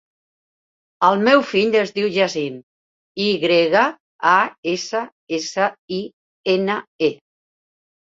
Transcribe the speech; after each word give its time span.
El 1.09 1.19
meu 1.27 1.43
fill 1.49 1.77
es 1.81 1.93
diu 1.97 2.07
Yassine: 2.15 2.63
i 3.27 3.29
grega, 3.45 3.85
a, 4.33 4.35
essa, 4.75 5.05
essa, 5.41 5.71
i, 6.03 6.05
ena, 6.59 6.83
e. 7.13 7.17